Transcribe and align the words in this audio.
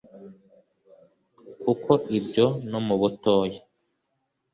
kuko 1.61 1.91
ibyo 2.17 2.45
no 2.69 2.79
mu 2.85 2.95
butoya, 3.01 3.59